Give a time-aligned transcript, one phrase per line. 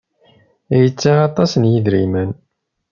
[0.81, 2.31] Yettaɣ aṭas n yidrimen.